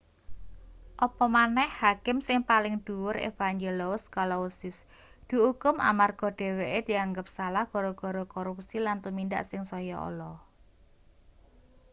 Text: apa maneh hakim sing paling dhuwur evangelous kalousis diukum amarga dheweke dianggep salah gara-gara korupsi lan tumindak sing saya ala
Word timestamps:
apa 1.07 1.25
maneh 1.35 1.69
hakim 1.81 2.17
sing 2.27 2.39
paling 2.49 2.75
dhuwur 2.85 3.15
evangelous 3.31 4.03
kalousis 4.15 4.77
diukum 5.29 5.75
amarga 5.91 6.27
dheweke 6.39 6.79
dianggep 6.89 7.27
salah 7.35 7.65
gara-gara 7.73 8.23
korupsi 8.35 8.77
lan 8.85 8.97
tumindak 9.05 9.43
sing 9.49 9.61
saya 9.71 9.95
ala 10.07 10.31